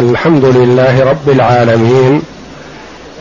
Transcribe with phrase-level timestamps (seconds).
[0.00, 2.22] الحمد لله رب العالمين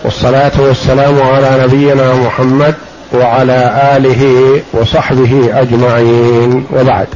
[0.03, 2.75] والصلاة والسلام على نبينا محمد
[3.13, 7.07] وعلى آله وصحبه أجمعين وبعد.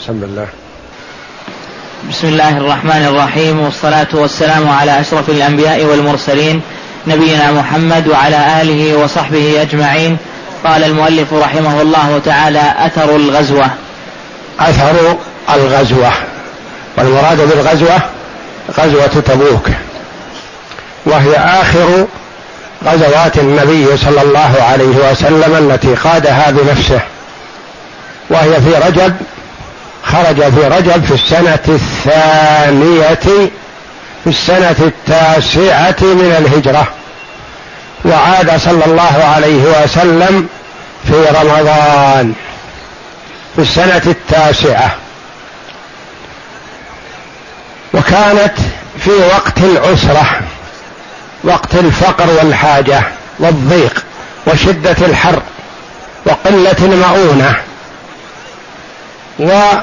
[0.00, 0.46] بسم الله.
[2.10, 3.60] بسم الله الرحمن الرحيم.
[3.60, 6.60] والصلاة والسلام على أشرف الأنبياء والمرسلين
[7.06, 10.16] نبينا محمد وعلى آله وصحبه أجمعين.
[10.64, 13.66] قال المؤلف رحمه الله تعالى أثر الغزوة.
[14.60, 15.16] أثر
[15.54, 16.10] الغزوة.
[16.98, 18.13] والمراد بالغزوة
[18.78, 19.68] غزوة تبوك.
[21.06, 22.06] وهي آخر
[22.84, 27.00] غزوات النبي صلى الله عليه وسلم التي قادها بنفسه.
[28.30, 29.16] وهي في رجب
[30.04, 33.50] خرج في رجب في السنة الثانية
[34.24, 36.86] في السنة التاسعة من الهجرة.
[38.04, 40.48] وعاد صلى الله عليه وسلم
[41.04, 42.34] في رمضان
[43.56, 44.96] في السنة التاسعة.
[47.94, 48.54] وكانت
[48.98, 50.40] في وقت العسرة
[51.44, 53.02] وقت الفقر والحاجة
[53.38, 54.04] والضيق
[54.46, 55.42] وشدة الحر
[56.26, 57.56] وقلة المؤونة
[59.38, 59.82] وكثرة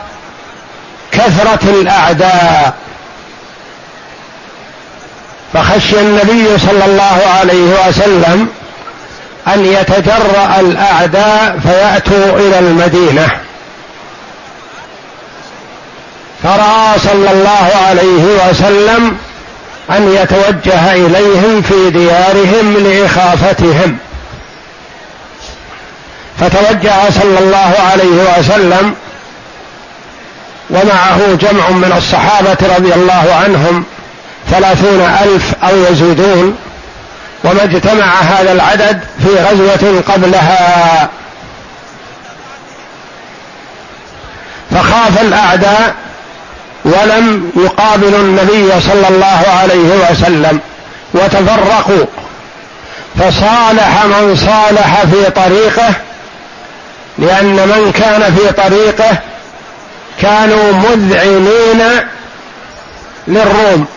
[1.64, 2.74] الأعداء.
[5.54, 8.48] فخشي النبي صلى الله عليه وسلم
[9.48, 13.28] أن يتجرأ الأعداء فيأتوا إلى المدينة.
[16.44, 19.18] فراى صلى الله عليه وسلم
[19.90, 23.98] أن يتوجه إليهم في ديارهم لإخافتهم.
[26.40, 28.96] فتوجه صلى الله عليه وسلم
[30.70, 33.84] ومعه جمع من الصحابة رضي الله عنهم
[34.52, 36.58] ثلاثون ألف أو يزيدون
[37.44, 41.10] وما اجتمع هذا العدد في غزوة قبلها.
[44.72, 45.96] فخاف الأعداء
[46.86, 50.60] ولم يقابلوا النبي صلى الله عليه وسلم
[51.14, 52.06] وتفرقوا.
[53.20, 55.94] فصالح من صالح في طريقه
[57.18, 59.18] لأن من كان في طريقه
[60.22, 61.84] كانوا مذعنين
[63.28, 63.88] للروم.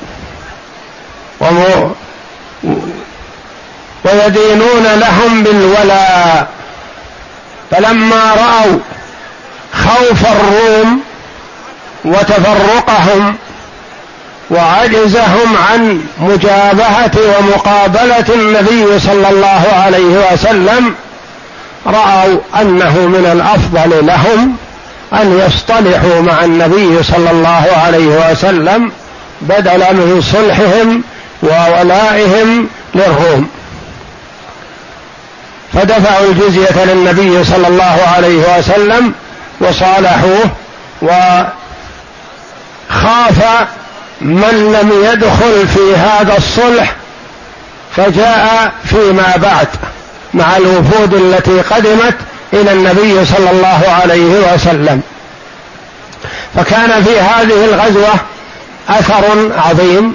[4.04, 6.48] ويدينون لهم بالولاء.
[7.70, 8.78] فلما رأوا
[9.72, 11.02] خوف الروم
[12.04, 13.36] وتفرقهم
[14.50, 20.94] وعجزهم عن مجابهة ومقابلة النبي صلى الله عليه وسلم
[21.86, 24.56] رأوا أنه من الأفضل لهم
[25.12, 28.92] أن يصطلحوا مع النبي صلى الله عليه وسلم
[29.40, 31.02] بدلا من صلحهم
[31.42, 33.48] وولائهم للروم.
[35.74, 39.12] فدفعوا الجزية للنبي صلى الله عليه وسلم
[39.60, 40.50] وصالحوه
[41.02, 41.10] و
[42.90, 43.66] خاف
[44.20, 46.94] من لم يدخل في هذا الصلح
[47.96, 49.68] فجاء فيما بعد
[50.34, 52.14] مع الوفود التي قدمت
[52.52, 55.02] إلى النبي صلى الله عليه وسلم.
[56.56, 58.14] فكان في هذه الغزوة
[58.88, 60.14] أثر عظيم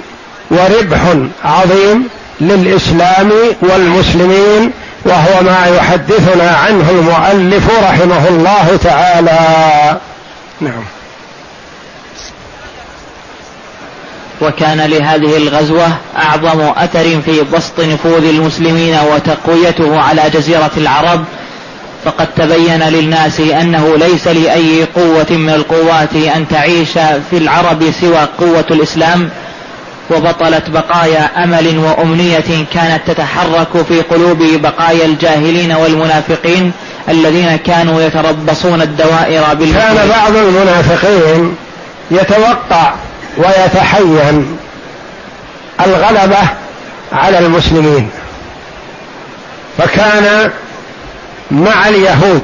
[0.50, 1.00] وربح
[1.44, 2.08] عظيم
[2.40, 4.72] للإسلام والمسلمين
[5.04, 9.38] وهو ما يحدثنا عنه المؤلف رحمه الله تعالى.
[10.60, 10.84] نعم.
[14.40, 21.24] وكان لهذه الغزوة أعظم أثر في بسط نفوذ المسلمين وتقويته على جزيرة العرب.
[22.04, 26.92] فقد تبين للناس أنه ليس لأي قوة من القوات أن تعيش
[27.30, 29.30] في العرب سوى قوة الإسلام.
[30.10, 36.72] وبطلت بقايا أمل وأمنية كانت تتحرك في قلوب بقايا الجاهلين والمنافقين
[37.08, 39.96] الذين كانوا يتربصون الدوائر بالمسلمين.
[39.96, 41.56] كان بعض المنافقين
[42.10, 42.94] يتوقع
[43.36, 44.58] ويتحين
[45.86, 46.38] الغلبة
[47.12, 48.10] على المسلمين.
[49.78, 50.50] فكان
[51.50, 52.42] مع اليهود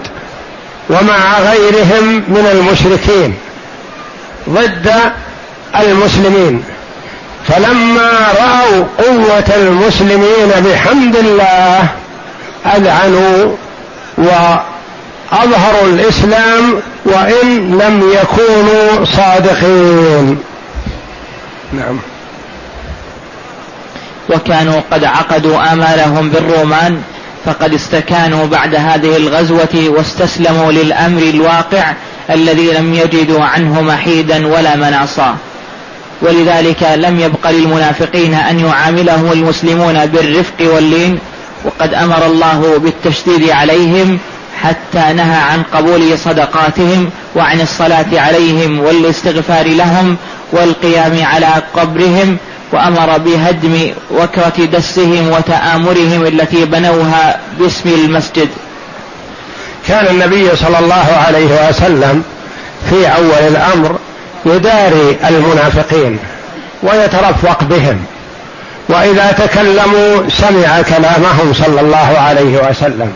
[0.91, 3.35] ومع غيرهم من المشركين
[4.49, 4.93] ضد
[5.81, 6.65] المسلمين.
[7.49, 8.11] فلما
[8.41, 11.89] رأوا قوة المسلمين بحمد الله
[12.67, 13.57] أذعنوا
[14.19, 20.39] وأظهروا الإسلام وإن لم يكونوا صادقين.
[21.73, 21.99] نعم.
[24.31, 27.03] وكانوا قد عقدوا آمالهم بالرومان
[27.45, 31.93] فقد استكانوا بعد هذه الغزوة واستسلموا للأمر الواقع
[32.31, 35.37] الذي لم يجدوا عنه محيدا ولا مناصا.
[36.23, 41.19] ولذلك لم يبق للمنافقين أن يعاملهم المسلمون بالرفق واللين
[41.65, 44.19] وقد أمر الله بالتشديد عليهم
[44.63, 50.17] حتى نهى عن قبول صدقاتهم وعن الصلاة عليهم والاستغفار لهم
[50.53, 52.37] والقيام على قبرهم
[52.73, 58.49] وأمر بهدم وكرة دسهم وتآمرهم التي بنوها باسم المسجد.
[59.89, 62.23] كان النبي صلى الله عليه وسلم
[62.91, 63.99] في أول الأمر
[64.47, 66.19] يداري المنافقين
[66.83, 68.05] ويترفق بهم
[68.89, 73.13] وإذا تكلموا سمع كلامهم صلى الله عليه وسلم.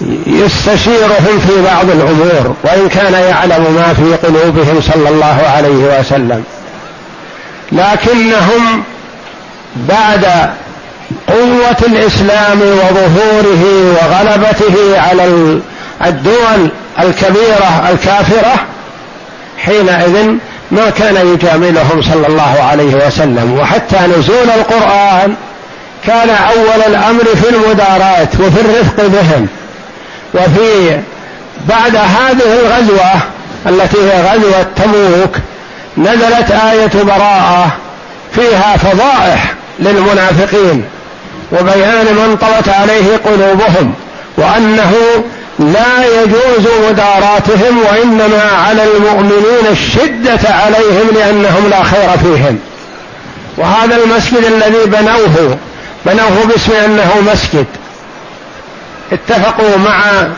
[0.00, 6.44] ويستشيرهم في بعض الأمور وإن كان يعلم ما في قلوبهم صلى الله عليه وسلم.
[7.72, 8.84] لكنهم
[9.76, 10.26] بعد
[11.28, 13.64] قوة الإسلام وظهوره
[13.94, 15.24] وغلبته على
[16.06, 16.70] الدول
[17.00, 18.54] الكبيرة الكافرة
[19.58, 20.34] حينئذ
[20.70, 23.58] ما كان يجاملهم صلى الله عليه وسلم.
[23.60, 25.34] وحتى نزول القرآن
[26.06, 29.48] كان أول الأمر في المداراة وفي الرفق بهم.
[30.34, 31.00] وفي
[31.68, 33.10] بعد هذه الغزوة
[33.66, 35.36] التي هي غزوة تبوك
[35.98, 37.76] نزلت آية براءة
[38.34, 40.84] فيها فضائح للمنافقين
[41.52, 43.94] وبيان من طوت عليه قلوبهم
[44.36, 44.92] وأنه
[45.58, 52.58] لا يجوز مداراتهم وإنما على المؤمنين الشدة عليهم لأنهم لا خير فيهم.
[53.56, 55.58] وهذا المسجد الذي بنوه
[56.06, 57.66] بنوه باسم أنه مسجد.
[59.12, 60.28] اتفقوا مع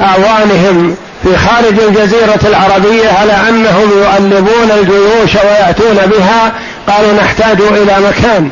[0.00, 6.52] أعوانهم في خارج الجزيرة العربية على أنهم يؤلبون الجيوش ويأتون بها.
[6.88, 8.50] قالوا نحتاج إلى مكان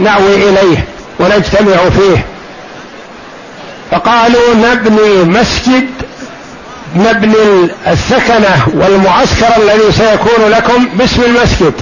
[0.00, 0.84] نأوي إليه
[1.20, 2.24] ونجتمع فيه.
[3.90, 5.86] فقالوا نبني مسجد
[6.96, 11.72] نبني السكنة والمعسكر الذي سيكون لكم باسم المسجد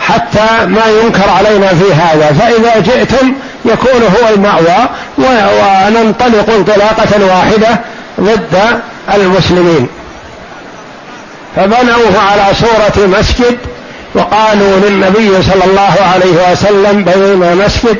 [0.00, 2.32] حتى ما ينكر علينا في هذا.
[2.32, 3.32] فإذا جئتم
[3.66, 7.80] يكون هو المأوى وننطلق انطلاقة واحدة
[8.20, 8.80] ضد
[9.14, 9.88] المسلمين.
[11.56, 13.58] فبنوه على صورة مسجد
[14.14, 17.98] وقالوا للنبي صلى الله عليه وسلم بنينا مسجد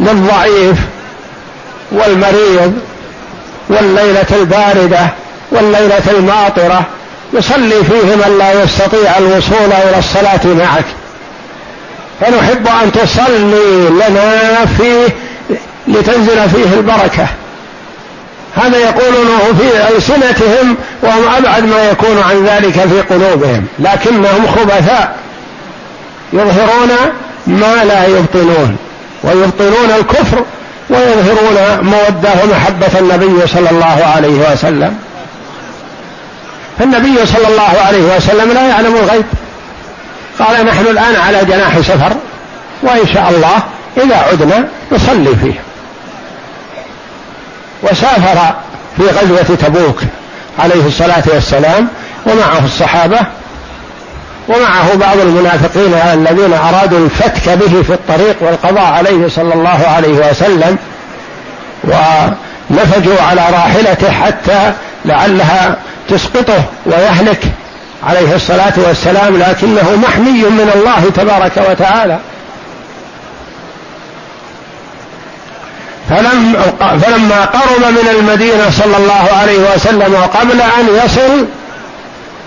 [0.00, 0.78] للضعيف
[1.92, 2.78] والمريض
[3.68, 5.00] والليلة الباردة
[5.50, 6.82] والليلة الماطرة
[7.32, 10.84] يصلي فيه من لا يستطيع الوصول إلى الصلاة معك.
[12.20, 15.06] فنحب أن تصلي لنا فيه
[15.88, 17.26] لتنزل فيه البركة.
[18.56, 25.16] هذا يقولونه في ألسنتهم وهم أبعد ما يكون عن ذلك في قلوبهم لكنهم خبثاء
[26.32, 26.90] يظهرون
[27.46, 28.76] ما لا يبطنون
[29.24, 30.44] ويبطنون الكفر
[30.90, 34.98] ويظهرون مودة ومحبة النبي صلى الله عليه وسلم.
[36.78, 39.24] فالنبي صلى الله عليه وسلم لا يعلم الغيب.
[40.38, 42.12] قال نحن الآن على جناح سفر
[42.82, 43.62] وإن شاء الله
[44.04, 45.60] إذا عدنا نصلي فيه.
[47.82, 48.54] وسافر
[48.96, 50.00] في غزوة تبوك
[50.58, 51.88] عليه الصلاة والسلام
[52.26, 53.18] ومعه الصحابة
[54.48, 60.78] ومعه بعض المنافقين الذين أرادوا الفتك به في الطريق والقضاء عليه صلى الله عليه وسلم
[61.84, 64.72] ونفجوا على راحلته حتى
[65.04, 65.76] لعلها
[66.08, 67.40] تسقطه ويهلك.
[68.06, 72.18] عليه الصلاة والسلام لكنه محمي من الله تبارك وتعالى.
[76.10, 81.46] فلم فلما قرب من المدينة صلى الله عليه وسلم وقبل أن يصل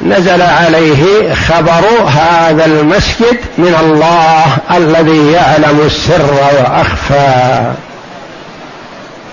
[0.05, 7.71] نزل عليه خبر هذا المسجد من الله الذي يعلم السر وأخفى.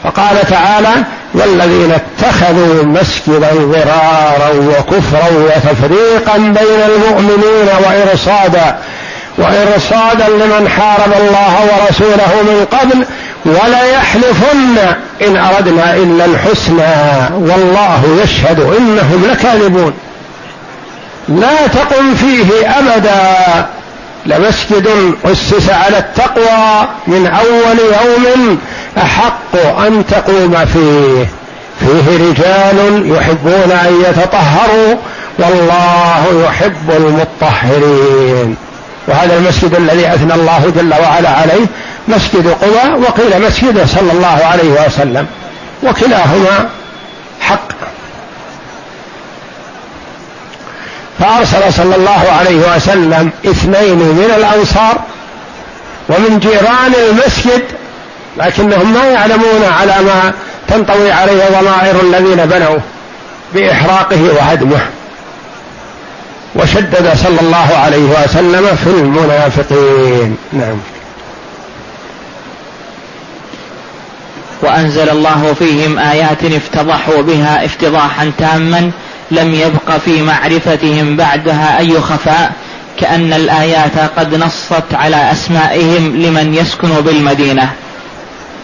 [0.04, 0.94] فقال تعالى
[1.34, 8.78] والذين اتخذوا مسجدا ضرارا وكفرا وتفريقا بين المؤمنين وإرصادا
[9.38, 13.04] وإرصادا لمن حارب الله ورسوله من قبل
[13.44, 14.78] ولا يحلفن
[15.26, 17.36] إن أردنا إلا الحسنى.
[17.40, 19.92] والله يشهد إنهم لكاذبون.
[21.28, 23.66] لا تقم فيه أبدا.
[24.26, 28.58] لمسجد أسس على التقوى من أول يوم
[28.98, 31.26] أحق أن تقوم فيه.
[31.80, 34.94] فيه رجال يحبون أن يتطهروا
[35.38, 38.56] والله يحب المطهرين.
[39.08, 41.66] وهذا المسجد الذي أثنى الله جل وعلا عليه
[42.08, 45.26] مسجد قبى وقيل مسجد صلى الله عليه وسلم.
[45.82, 46.68] وكلاهما
[47.40, 47.87] حق.
[51.28, 54.98] فأرسل صلى الله عليه وسلم اثنين من الأنصار
[56.08, 57.62] ومن جيران المسجد
[58.36, 60.32] لكنهم ما يعلمون على ما
[60.68, 62.78] تنطوي عليه ضمائر الذين بنوا
[63.54, 64.80] بإحراقه وهدمه.
[66.54, 70.36] وشدد صلى الله عليه وسلم في المنافقين.
[70.52, 70.78] نعم.
[74.62, 78.90] وأنزل الله فيهم آيات افتضحوا بها افتضاحا تاما
[79.30, 82.52] لم يبق في معرفتهم بعدها أي خفاء
[83.00, 87.70] كأن الآيات قد نصت على أسمائهم لمن يسكن بالمدينة.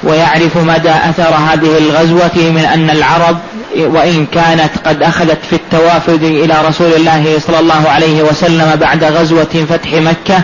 [0.04, 3.38] ويعرف مدى أثر هذه الغزوة من أن العرب
[3.76, 9.66] وإن كانت قد أخذت في التوافد إلى رسول الله صلى الله عليه وسلم بعد غزوة
[9.71, 10.42] فتح مكة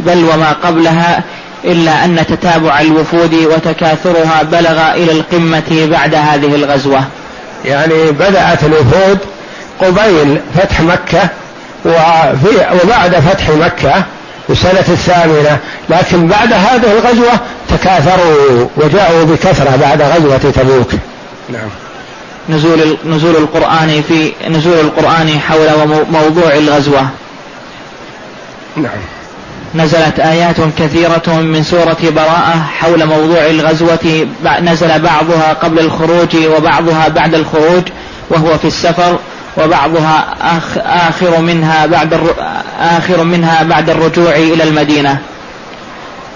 [0.00, 1.22] بل وما قبلها
[1.64, 7.04] إلا أن تتابع الوفود وتكاثرها بلغ إلى القمة بعد هذه الغزوة.
[7.64, 9.18] يعني بدأت الوفود
[9.80, 11.28] قبيل فتح مكة
[11.84, 14.04] وفي وبعد فتح مكة
[14.46, 15.58] في السنة الثامنة
[15.90, 17.32] لكن بعد هذه الغزوة
[17.68, 20.90] تكاثروا وجاءوا بكثرة بعد غزوة تبوك.
[21.48, 21.68] نعم.
[22.48, 25.68] نزول نزول القرآن في نزول القرآن حول
[26.10, 27.08] موضوع الغزوة.
[28.76, 29.00] نعم.
[29.74, 34.26] نزلت آيات كثيرة من سورة براءة حول موضوع الغزوة.
[34.60, 37.82] نزل بعضها قبل الخروج وبعضها بعد الخروج
[38.30, 39.18] وهو في السفر.
[39.56, 40.34] وبعضها
[41.08, 42.20] آخر منها بعد
[42.80, 45.18] آخر منها بعد الرجوع إلى المدينة.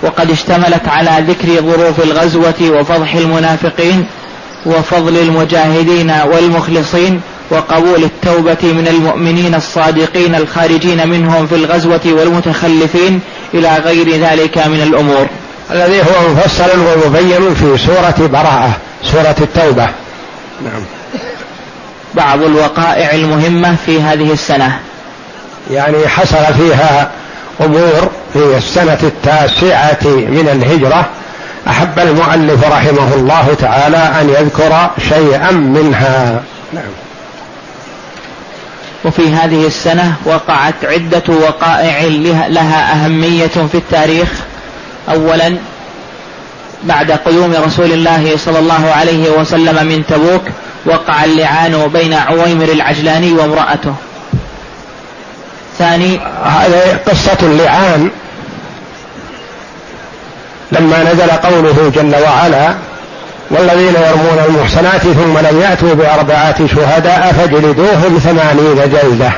[0.02, 4.06] وقد اشتملت على ذكر ظروف الغزوة وفضح المنافقين
[4.66, 7.20] وفضل المجاهدين والمخلصين
[7.50, 13.20] وقبول التوبة من المؤمنين الصادقين الخارجين منهم في الغزوة والمتخلفين
[13.54, 15.26] إلى غير ذلك من الأمور.
[15.70, 18.70] الذي هو مفصل ومبين في سورة براءة
[19.02, 19.88] سورة التوبة.
[20.64, 20.95] نعم.
[22.16, 24.78] بعض الوقائع المهمة في هذه السنة.
[25.70, 27.10] يعني حصل فيها
[27.60, 31.06] أمور في السنة التاسعة من الهجرة.
[31.68, 36.42] أحب المؤلف رحمه الله تعالى أن يذكر شيئا منها.
[36.72, 36.84] نعم.
[39.04, 42.02] وفي هذه السنة وقعت عدة وقائع
[42.48, 44.28] لها أهمية في التاريخ.
[45.10, 45.56] أولا
[46.84, 50.42] بعد قدوم رسول الله صلى الله عليه وسلم من تبوك
[50.86, 53.94] وقع اللعان بين عويمر العجلاني وامرأته.
[55.78, 56.20] ثاني.
[56.44, 58.10] هذه قصة اللعان.
[60.72, 62.74] لما نزل قوله جل وعلا
[63.50, 69.32] والذين يرمون المحصنات ثم لم يأتوا بأربعة شهداء فاجلدوهم ثمانين جلدة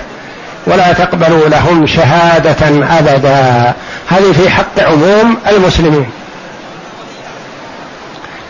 [0.67, 3.73] ولا تقبلوا لهم شهادة أبدا.
[4.09, 6.11] هذه في حق عموم المسلمين.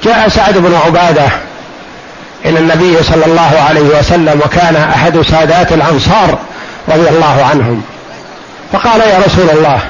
[0.05, 1.28] جاء سعد بن عبادة
[2.45, 6.38] إلى النبي صلى الله عليه وسلم وكان أحد سادات الأنصار
[6.88, 7.83] رضي الله عنهم.
[8.73, 9.80] فقال يا رسول الله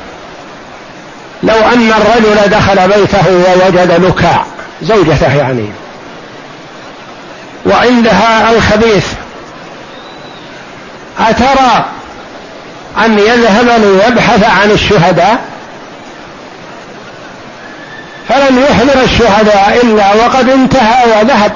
[1.43, 4.45] لو أن الرجل دخل بيته ووجد لكاع
[4.83, 5.69] زوجته يعني
[7.67, 9.07] وعندها الخبيث
[11.19, 11.85] أترى
[13.05, 15.39] أن يذهب ليبحث عن الشهداء؟
[18.29, 21.53] فلم يحضر الشهداء إلا وقد انتهى وذهب.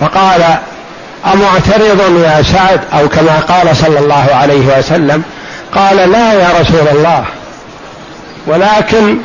[0.00, 0.44] فقال
[1.32, 5.22] أمعترض يا سعد؟ أو كما قال صلى الله عليه وسلم
[5.74, 7.24] قال لا يا رسول الله.
[8.46, 9.18] ولكن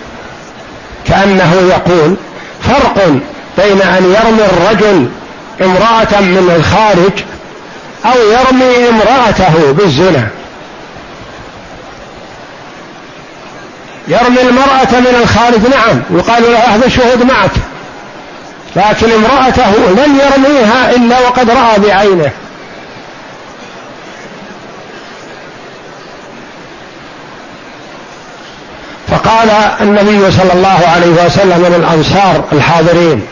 [1.07, 2.15] كأنه يقول
[2.61, 3.07] فرق
[3.57, 5.09] بين أن يرمي الرجل
[5.61, 7.23] امرأة من الخارج
[8.05, 10.27] أو يرمي امرأته بالزنا.
[14.07, 17.51] يرمي المرأة من الخارج نعم يقال له هذا الشهود معك.
[18.75, 22.31] لكن امرأته لن يرميها إلا وقد رأى بعينه.
[29.07, 29.49] فقال
[29.81, 33.27] النبي صلى الله عليه وسلم للأنصار الحاضرين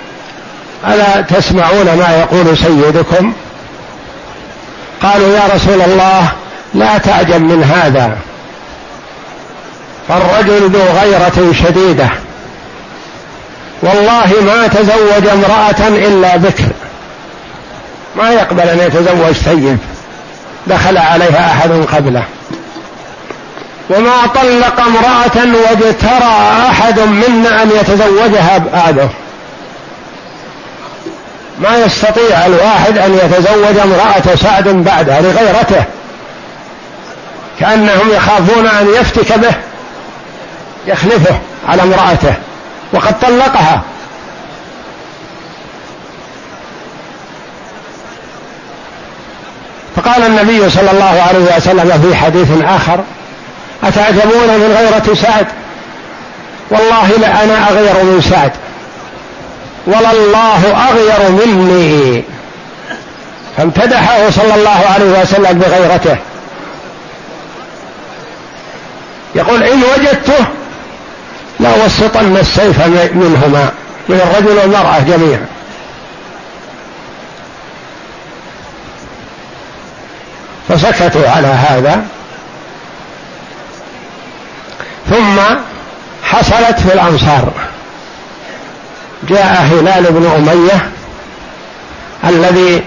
[0.88, 3.34] ألا تسمعون ما يقول سيدكم؟
[5.04, 6.32] قالوا يا رسول الله
[6.74, 8.18] لا تعجب من هذا
[10.08, 12.10] فالرجل ذو غيرة شديدة
[13.82, 16.64] والله ما تزوج امرأة إلا بكر.
[18.16, 19.78] ما يقبل أن يتزوج ثيب
[20.68, 22.24] دخل عليها أحد قبله.
[23.90, 29.10] وما طلق امرأة واجترى أحد منا أن يتزوجها بعده.
[31.60, 35.84] ما يستطيع الواحد أن يتزوج امرأة سعد بعده لغيرته.
[37.60, 39.54] كأنهم يخافون أن يفتك به
[40.88, 42.34] يخلفه على امرأته.
[42.94, 43.82] وقد طلقها.
[49.96, 53.04] فقال النبي صلى الله عليه وسلم في حديث آخر
[53.84, 55.48] أتعجبون من غيرة سعد؟
[56.70, 58.52] والله لأنا أغير من سعد.
[59.88, 62.24] ولا الله أغير مني.
[63.58, 66.18] فامتدحه صلى الله عليه وسلم بغيرته.
[69.36, 70.46] يقول إن وجدته
[71.60, 73.72] لأوسطن السيف منهما.
[74.10, 75.46] من الرجل والمرأة جميعا.
[80.70, 82.04] فسكتوا على هذا.
[85.10, 85.40] ثم
[86.24, 87.52] حصلت في الأنصار.
[89.30, 90.90] جاء هلال بن أمية
[92.24, 92.84] الذي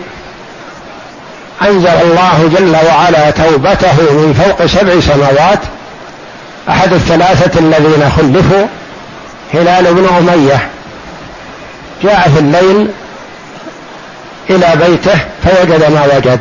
[1.63, 5.59] أنزل الله جل وعلا توبته من فوق سبع سماوات
[6.69, 8.67] أحد الثلاثة الذين خلفوا
[9.55, 10.69] هلال بن أمية.
[12.03, 12.89] جاء في الليل
[14.51, 16.41] إلى بيته فوجد ما وجد.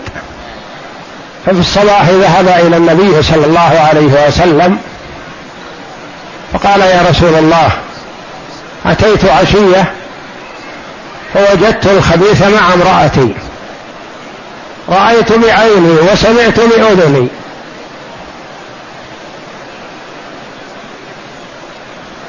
[1.45, 4.77] ففي الصباح ذهب إلى النبي صلى الله عليه وسلم
[6.53, 7.69] فقال يا رسول الله
[8.85, 9.91] أتيت عشية
[11.33, 13.33] فوجدت الخبيث مع امرأتي.
[14.89, 17.27] رأيت بعيني وسمعت بأذني.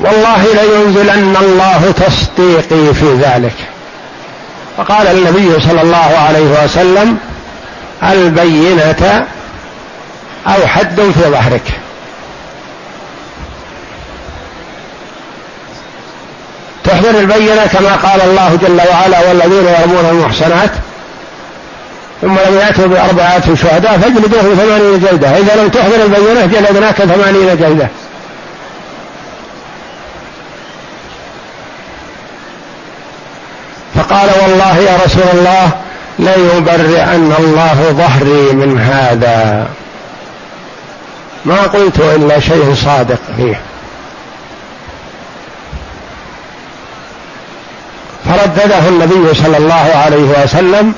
[0.03, 3.55] والله لينزلن الله تصديقي في ذلك.
[4.77, 7.19] فقال النبي صلى الله عليه وسلم
[8.03, 9.27] البينة
[10.47, 11.63] أو حد في ظهرك.
[16.85, 20.71] تحضر البينة كما قال الله جل وعلا والذين يرمون المحصنات
[22.23, 25.31] ثم لم يأتوا بأربعة شهداء فاجلدوه ثمانين جلدة.
[25.31, 27.89] إذا لم تحضر البينة جلدناك ثمانين جلدة.
[34.03, 35.71] فقال والله يا رسول الله
[36.19, 39.67] ليبرئن الله ظهري من هذا.
[41.45, 43.61] ما قلت إلا شيء صادق فيه.
[48.25, 50.95] فردده النبي صلى الله عليه وسلم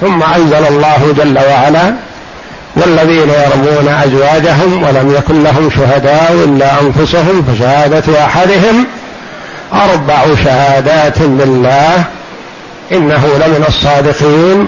[0.00, 1.94] ثم أنزل الله جل وعلا
[2.76, 8.86] والذين يرمون أزواجهم ولم يكن لهم شهداء إلا أنفسهم فشهادة أحدهم
[9.74, 12.04] أربع شهادات بالله
[12.92, 14.66] إنه لمن الصادقين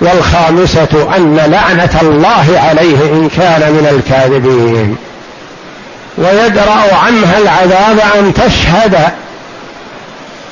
[0.00, 4.96] والخامسة أن لعنة الله عليه إن كان من الكاذبين.
[6.18, 8.98] ويدرأ عنها العذاب أن تشهد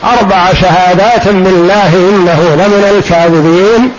[0.05, 3.91] أربع شهادات بالله إنه لمن الكاذبين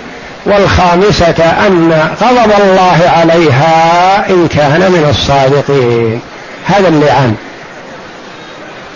[0.45, 6.21] والخامسة أن غضب الله عليها إن كان من الصادقين.
[6.65, 7.35] هذا اللعان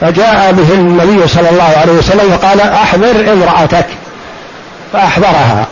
[0.02, 3.86] فجاء به النبي صلى الله عليه وسلم وقال أحضر امرأتك
[4.94, 5.68] فأحضرها.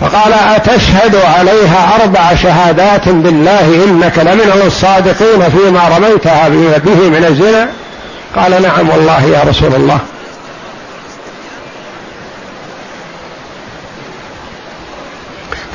[0.00, 6.48] فقال أتشهد عليها أربع شهادات بالله إنك لمن الصادقين فيما رميتها
[6.78, 7.68] به من الزنا؟
[8.36, 9.98] قال نعم والله يا رسول الله.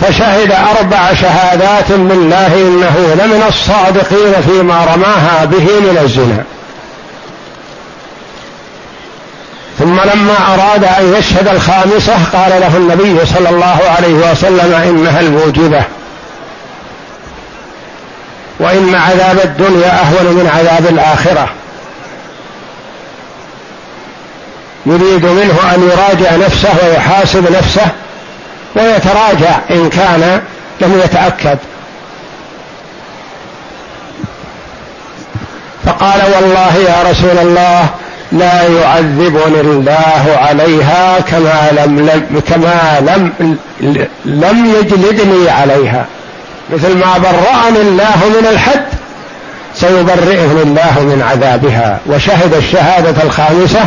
[0.07, 6.43] فشهد أربع شهادات بالله إنه لمن الصادقين فيما رماها به من الزنا.
[9.79, 15.83] ثم لما أراد أن يشهد الخامسة قال له النبي صلى الله عليه وسلم إنها الموجبة.
[18.59, 21.49] وإن عذاب الدنيا أهون من عذاب الآخرة.
[24.85, 27.87] يريد منه أن يراجع نفسه ويحاسب نفسه
[28.75, 30.41] ويتراجع إن كان
[30.81, 31.57] لم يتأكد.
[35.85, 37.89] فقال والله يا رسول الله
[38.31, 43.57] لا يعذبني الله عليها كما لم, لم كما لم
[44.25, 46.05] لم يجلدني عليها.
[46.73, 48.85] مثل ما برأني الله من الحد
[49.75, 51.99] سيبرئني الله من عذابها.
[52.07, 53.85] وشهد الشهادة الخامسة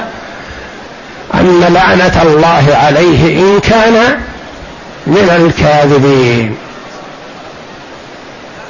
[1.34, 4.20] أن لعنة الله عليه إن كان
[5.06, 6.56] من الكاذبين.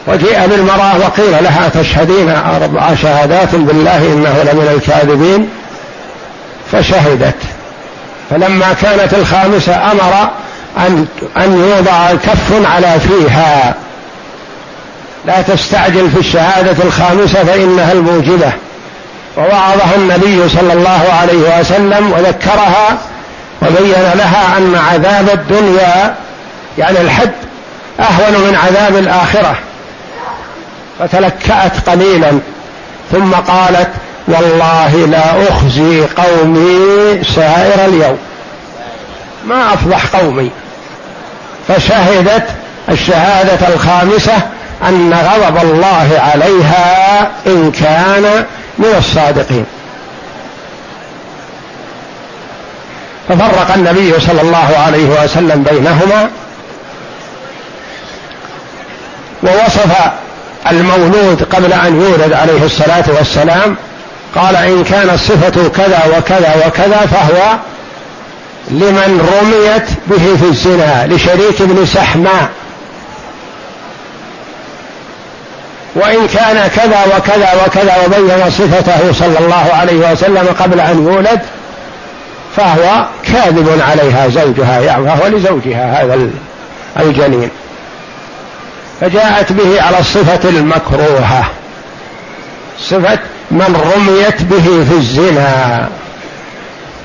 [0.07, 5.49] وجيء بالمرأة وقيل لها تشهدين أربع شهادات بالله إنه لمن الكاذبين؟
[6.73, 7.37] فشهدت.
[8.31, 10.31] فلما كانت الخامسة أمر
[10.79, 13.75] أن أن يوضع كف على فيها.
[15.27, 18.53] لا تستعجل في الشهادة الخامسة فإنها الموجبة.
[19.37, 22.99] ووعظها النبي صلى الله عليه وسلم وذكرها
[23.63, 26.15] وبين لها أن عذاب الدنيا
[26.79, 27.33] يعني الحد
[28.01, 29.57] أهون من عذاب الآخرة.
[30.99, 32.39] فتلكأت قليلا
[33.13, 33.91] ثم قالت
[34.29, 38.19] والله لا أخزي قومي سائر اليوم.
[39.47, 40.51] ما أفضح قومي.
[41.69, 42.47] فشهدت
[42.89, 44.33] الشهادة الخامسة
[44.89, 48.45] أن غضب الله عليها إن كان
[48.79, 49.67] من الصادقين.
[53.29, 56.31] ففرق النبي صلى الله عليه وسلم بينهما
[59.43, 59.97] ووصف
[60.71, 63.77] المولود قبل أن يولد عليه الصلاة والسلام
[64.35, 67.57] قال إن كانت صفته كذا وكذا وكذا فهو
[68.71, 72.49] لمن رميت به في الزنا لشريك بن سحماء.
[75.95, 81.41] وإن كان كذا وكذا وكذا وبين صفته صلى الله عليه وسلم قبل أن يولد
[82.57, 86.31] فهو كاذب عليها زوجها يعني فهو لزوجها هذا
[87.01, 87.51] الجنين.
[89.01, 91.45] فجاءت به على الصفة المكروهة.
[92.81, 93.19] صفة
[93.51, 95.89] من رميت به في الزنا.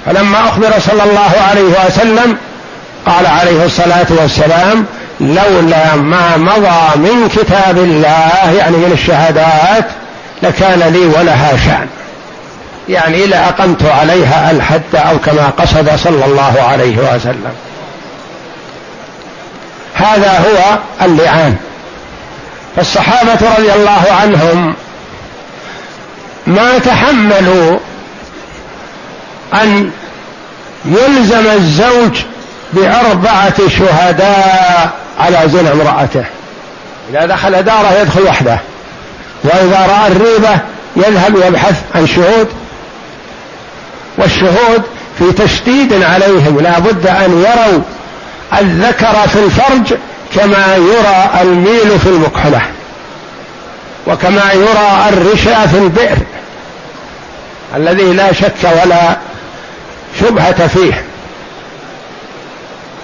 [0.05, 2.37] فلما أخبر صلى الله عليه وسلم
[3.05, 4.85] قال عليه الصلاة والسلام
[5.19, 9.85] لولا ما مضى من كتاب الله يعني من الشهادات
[10.43, 11.87] لكان لي ولها شأن.
[12.89, 17.53] يعني لأقمت عليها الحد أو كما قصد صلى الله عليه وسلم.
[19.93, 21.55] هذا هو اللعان.
[22.75, 24.73] فالصحابة رضي الله عنهم
[26.47, 27.79] ما تحملوا
[29.53, 29.91] أن
[30.85, 32.17] يلزم الزوج
[32.73, 36.25] بأربعة شهداء على زنا امرأته.
[37.09, 38.59] إذا دخل داره يدخل وحده.
[39.43, 40.59] وإذا رأى الريبة
[40.95, 42.47] يذهب يبحث عن شهود.
[44.17, 44.81] والشهود
[45.19, 46.59] في تشديد عليهم.
[46.59, 47.81] لا بد أن يروا
[48.61, 49.97] الذكر في الفرج
[50.35, 52.61] كما يرى الميل في المكحلة
[54.07, 56.17] وكما يرى الرشا في البئر
[57.75, 59.17] الذي لا شك ولا
[60.19, 61.03] شبهة فيه.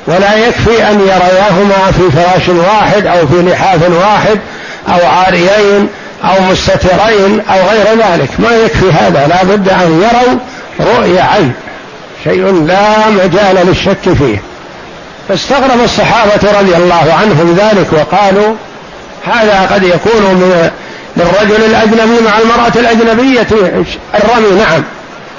[0.08, 4.39] ولا يكفي أن يرياهما في فراش واحد أو في لحاف واحد
[4.88, 5.88] أو عاريين
[6.24, 8.30] أو مستترين أو غير ذلك.
[8.39, 9.28] ما يكفي هذا.
[9.28, 10.39] لا بد أن يروا
[10.80, 11.54] رؤيا عين
[12.24, 14.42] شيء لا مجال للشك فيه.
[15.30, 18.56] فاستغرب الصحابة رضي الله عنهم ذلك وقالوا
[19.26, 20.70] هذا قد يكون من
[21.18, 23.48] للرجل الأجنبي مع المرأة الأجنبية
[24.15, 24.60] الرمي.
[24.60, 24.84] نعم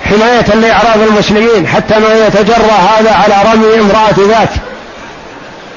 [0.05, 4.51] حماية لأعراض المسلمين حتى ما يتجرى هذا على رمي امرأة ذاك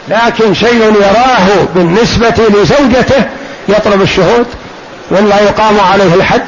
[0.10, 3.24] لكن شيء يراه بالنسبة لزوجته
[3.70, 4.46] يطلب الشهود
[5.12, 6.46] ولا يقام عليه الحد.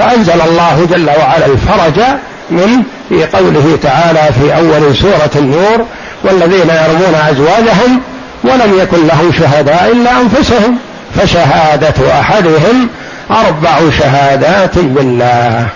[0.00, 2.04] فأنزل الله جل وعلا الفرج
[2.50, 5.86] من في قوله تعالى في أول سورة النور
[6.24, 8.00] والذين يرمون أزواجهم
[8.44, 10.78] ولم يكن لهم شهداء إلا أنفسهم
[11.16, 12.88] فشهادة أحدهم
[13.30, 15.66] أربع شهادات بالله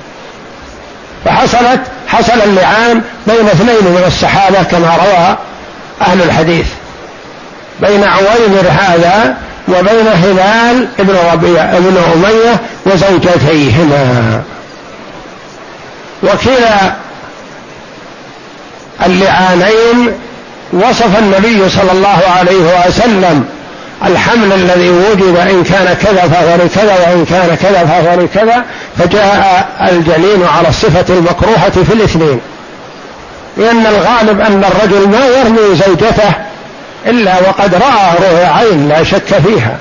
[1.24, 5.36] فحصلت حصل اللعان بين اثنين من الصحابة كما روى
[6.00, 6.66] أهل الحديث.
[7.80, 9.36] بين عويمر هذا
[9.68, 14.42] وبين هلال ابن ربيع ابن أمية وزوجتيهما.
[16.22, 16.94] وكلا
[19.06, 20.12] اللعانين
[20.72, 23.44] وصف النبي صلى الله عليه وسلم
[24.06, 28.64] الحمل الذي وجد إن كان كذا فهو لكذا وإن كان كذا فهو لكذا
[28.98, 32.40] فجاء الجنين على الصفة المكروهة في الاثنين.
[33.56, 36.32] لأن الغالب أن الرجل ما يرمي زوجته
[37.06, 39.78] إلا وقد رأى رؤيا عين لا شك فيها.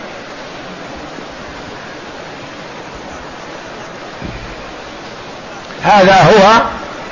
[5.83, 6.61] هذا هو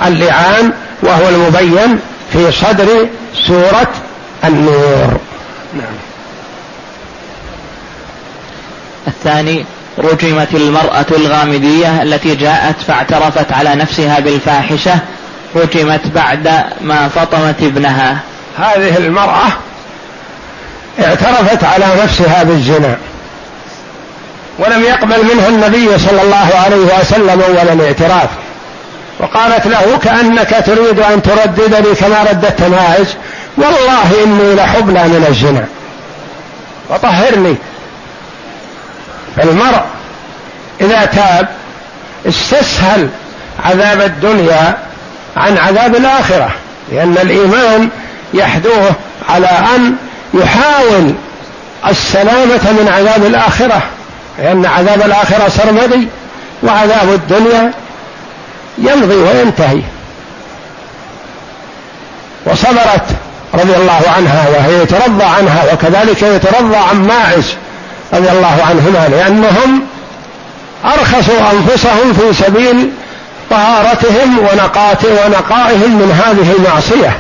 [0.08, 0.71] اللعان
[1.04, 2.00] وهو المبين
[2.34, 3.08] في صدر
[3.47, 3.91] سورة
[4.43, 5.19] النور.
[5.74, 5.95] نعم.
[9.08, 9.65] الثاني
[9.97, 15.00] رجمت المرأة الغامدية التي جاءت فاعترفت على نفسها بالفاحشة
[15.56, 18.19] رجمت بعد ما فطمت ابنها.
[18.58, 19.47] هذه المرأة
[21.00, 22.98] اعترفت على نفسها بالزنا
[24.60, 28.30] ولم يقبل منها النبي صلى الله عليه وسلم أول الاعتراف.
[29.20, 33.16] وقالت له كأنك تريد أن ترددني كما رددت ماعز
[33.58, 35.66] والله إني لحبلى من الزنا.
[36.90, 37.56] وطهرني.
[39.38, 39.82] فالمرء
[40.82, 41.48] إذا تاب
[42.28, 43.10] استسهل
[43.66, 44.78] عذاب الدنيا
[45.38, 46.50] عن عذاب الآخرة
[46.92, 47.90] لأن الإيمان
[48.34, 48.92] يحدوه
[49.30, 49.96] على أن
[50.34, 51.13] يحاول
[51.88, 53.82] السلامة من عذاب الآخرة
[54.39, 56.08] لأن عذاب الآخرة سرمدي
[56.63, 57.74] وعذاب الدنيا
[58.78, 59.82] يمضي وينتهي.
[62.46, 63.06] وصبرت
[63.54, 67.56] رضي الله عنها وهي يترضى عنها وكذلك يترضى عن ماعز
[68.13, 69.82] رضي الله عنهما لأنهم
[70.86, 72.91] أرخصوا أنفسهم في سبيل
[73.50, 74.39] طهارتهم
[75.26, 77.17] ونقائهم من هذه المعصية.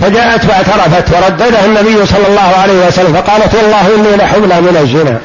[0.00, 5.18] فجاءت فاعترفت ورددها النبي صلى الله عليه وسلم فقالت والله إني لحبلى من الزنا.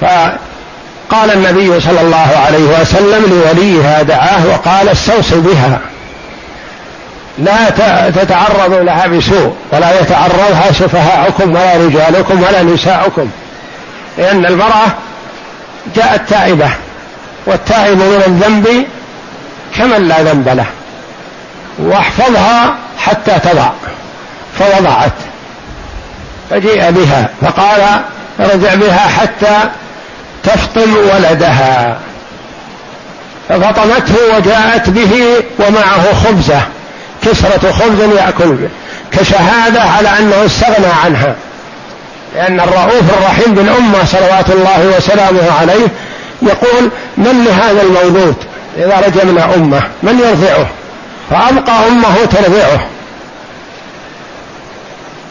[0.00, 5.80] فقال النبي صلى الله عليه وسلم لوليها دعاه وقال استوصي بها.
[7.38, 7.70] لا
[8.10, 13.30] تتعرضوا لها بسوء ولا يتعرضها سفهاءكم ولا رجالكم ولا نساؤكم
[14.18, 14.86] لأن المرأة
[15.96, 16.70] جاءت تائبة
[17.46, 18.86] والتائب من الذنب
[19.76, 20.66] كمن لا ذنب له.
[21.78, 23.68] واحفظها حتى تضع.
[24.58, 25.12] فوضعت.
[26.50, 27.28] فجيء بها.
[27.40, 27.80] فقال
[28.40, 29.70] ارجع بها حتى
[30.44, 31.98] تفطم ولدها.
[33.48, 36.60] ففطمته وجاءت به ومعه خبزة.
[37.22, 38.68] كسرة خبز يأكل به
[39.12, 41.34] كشهادة على أنه استغنى عنها.
[42.34, 45.88] لأن الرؤوف الرحيم بالأمة صلوات الله وسلامه عليه
[46.42, 48.34] يقول من لهذا المولود
[48.76, 49.82] إذا رجمنا أمة.
[50.02, 50.66] من يرضعه؟
[51.30, 52.86] فأبقى أمه ترضعه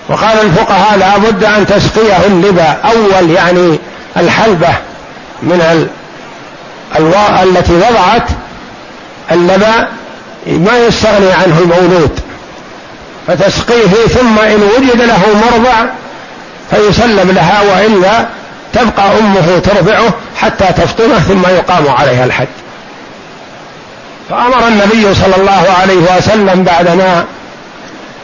[0.09, 3.79] وقال الفقهاء لا بد أن تسقيه اللبا أول يعني
[4.17, 4.69] الحلبة
[5.43, 5.89] من
[6.95, 8.29] الواء التي وضعت
[9.31, 9.87] اللبا
[10.47, 12.19] ما يستغني عنه المولود.
[13.27, 15.85] فتسقيه ثم إن وجد له مرضع
[16.71, 18.25] فيسلم لها وإلا
[18.73, 22.47] تبقى أمه ترضعه حتى تفطمه ثم يقام عليها الحد
[24.29, 27.25] فأمر النبي صلى الله عليه وسلم بعدما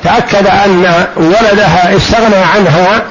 [0.03, 3.01] تأكد أن ولدها استغنى عنها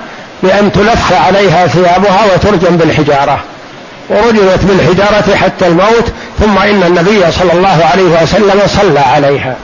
[0.42, 3.40] بأن تلف عليها ثيابها وترجم بالحجارة.
[4.08, 9.54] ورجمت بالحجارة حتى الموت ثم إن النبي صلى الله عليه وسلم صلى عليها.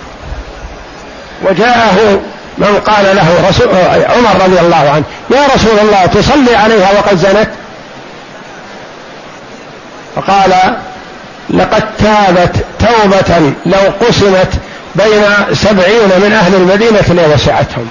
[1.43, 2.21] وجاءه
[2.59, 3.69] من قال له رسول
[4.17, 7.49] عمر رضي الله عنه يا رسول الله تصلي عليها وقد زنت؟
[10.17, 10.55] فقال
[11.51, 14.49] لقد تابت توبة لو قسمت
[14.95, 17.89] بين سبعين من أهل المدينة لوسعتهم.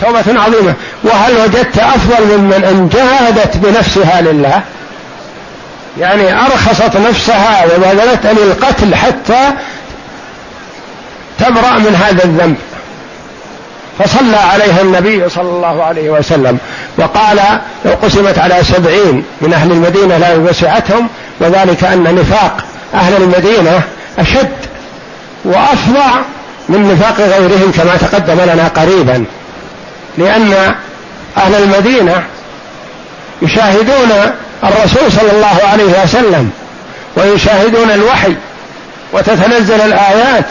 [0.00, 0.74] توبة عظيمة.
[1.04, 4.62] وهل وجدت أفضل ممن أن جاهدت بنفسها لله؟
[6.00, 9.50] يعني أرخصت نفسها وبذلت للقتل حتى
[11.38, 12.56] تبرأ من هذا الذنب.
[13.98, 16.58] فصلى عليها النبي صلى الله عليه وسلم
[16.98, 17.40] وقال
[17.84, 21.08] لو قسمت على سبعين من أهل المدينة لا وسعتهم
[21.40, 22.64] وذلك أن نفاق
[22.94, 23.82] أهل المدينة
[24.18, 24.52] أشد
[25.44, 26.20] وأفظع
[26.68, 29.24] من نفاق غيرهم كما تقدم لنا قريبا
[30.18, 30.74] لأن
[31.36, 32.22] أهل المدينة
[33.42, 34.10] يشاهدون
[34.64, 36.50] الرسول صلى الله عليه وسلم
[37.16, 38.34] ويشاهدون الوحي
[39.12, 40.44] وتتنزل الآيات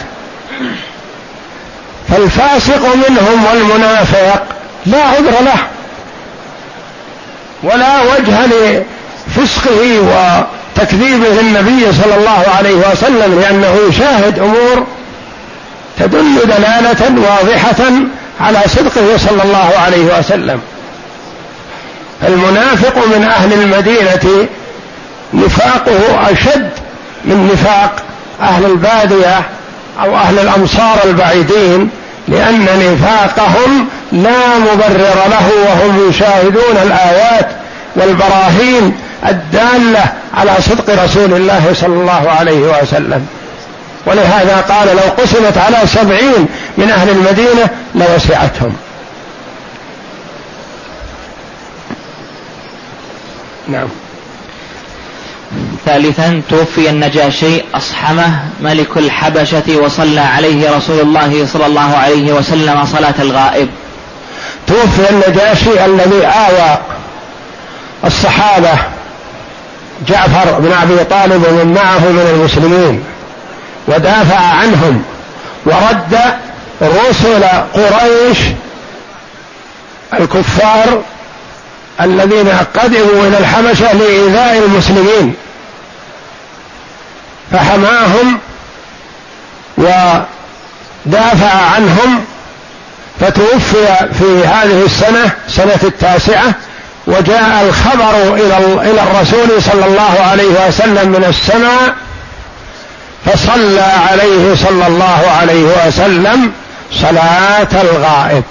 [2.08, 4.42] فالفاسق منهم والمنافق
[4.86, 5.58] لا عذر له
[7.62, 8.46] ولا وجه
[9.36, 10.00] لفسقه
[10.78, 14.86] وتكذيبه النبي صلى الله عليه وسلم لأنه يشاهد أمور
[15.98, 17.92] تدل دلالة واضحة
[18.40, 20.60] على صدقه صلى الله عليه وسلم.
[22.28, 24.46] المنافق من أهل المدينة
[25.34, 26.70] نفاقه أشد
[27.24, 28.02] من نفاق
[28.42, 29.40] أهل البادية
[30.00, 31.90] أو أهل الأمصار البعيدين
[32.28, 37.48] لأن نفاقهم لا مبرر له وهم يشاهدون الآيات
[37.96, 43.26] والبراهين الدالة على صدق رسول الله صلى الله عليه وسلم.
[44.06, 48.76] ولهذا قال لو قسمت على سبعين من أهل المدينة لوسعتهم.
[53.68, 53.88] نعم.
[55.86, 63.14] ثالثا توفي النجاشي أصحمه ملك الحبشة وصلى عليه رسول الله صلى الله عليه وسلم صلاة
[63.18, 63.68] الغائب.
[64.66, 66.78] توفي النجاشي الذي آوى
[68.04, 68.78] الصحابة
[70.06, 73.04] جعفر بن أبي طالب ومن معه من المسلمين
[73.88, 75.02] ودافع عنهم
[75.66, 76.18] ورد
[76.82, 78.38] رسل قريش
[80.14, 81.02] الكفار
[82.00, 85.34] الذين قدموا إلى الحبشة لإيذاء المسلمين
[87.52, 88.38] فحماهم
[89.78, 92.24] ودافع عنهم
[93.20, 96.54] فتوفي في هذه السنة سنة التاسعة
[97.08, 98.56] وجاء الخبر إلى
[98.90, 101.94] إلى الرسول صلى الله عليه وسلم من السماء
[103.26, 106.52] فصلى عليه صلى الله عليه وسلم
[106.92, 108.44] صلاة الغائب.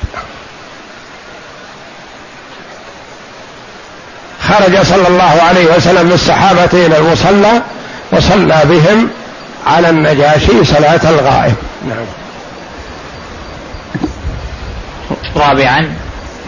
[4.49, 7.61] خرج صلى الله عليه وسلم بالصحابة إلى المصلى
[8.11, 9.09] وصلى بهم
[9.67, 11.55] على النجاشي صلاة الغائب.
[11.87, 12.05] نعم.
[15.35, 16.06] رابعا.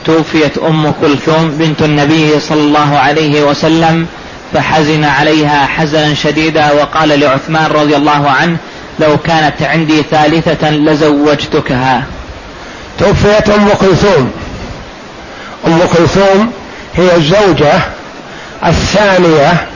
[0.10, 4.08] توفيت أم كلثوم بنت النبي صلى الله عليه وسلم
[4.54, 8.58] فحزن عليها حزنا شديدا وقال لعثمان رضي الله عنه
[9.00, 12.04] لو كانت عندي ثالثة لزوجتكها.
[13.00, 14.32] توفيت أم كلثوم.
[15.68, 16.52] أم كلثوم
[16.96, 17.74] هي الزوجة
[18.66, 19.68] الثانية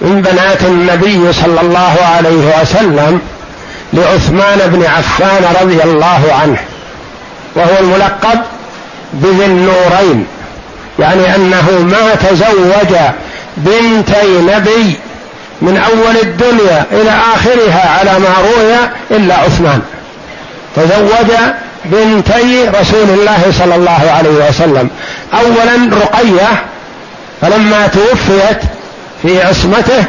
[0.00, 3.20] من بنات النبي صلى الله عليه وسلم
[3.92, 6.58] لعثمان بن عفان رضي الله عنه
[7.56, 8.40] وهو الملقب
[9.14, 10.26] بذي النورين
[10.98, 12.98] يعني أنه ما تزوج
[13.56, 14.96] بنتي نبي
[15.62, 18.74] من أول الدنيا إلى آخرها على ما روي
[19.18, 19.80] إلا عثمان.
[20.76, 21.36] تزوج
[21.84, 24.90] بنتي رسول الله صلى الله عليه وسلم.
[25.34, 26.62] اولا رقية
[27.40, 28.60] فلما توفيت
[29.22, 30.04] في عصمته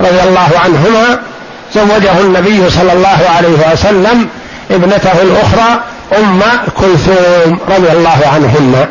[0.00, 1.18] رضي الله عنهما
[1.74, 4.28] زوجه النبي صلى الله عليه وسلم
[4.70, 5.80] ابنته الأخرى
[6.18, 6.40] أم
[6.80, 8.88] كلثوم رضي الله عنهن.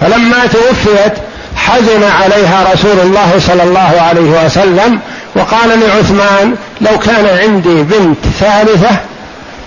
[0.00, 1.12] فلما توفيت
[1.56, 5.00] حزن عليها رسول الله صلى الله عليه وسلم
[5.34, 8.90] وقال لعثمان لو كان عندي بنت ثالثة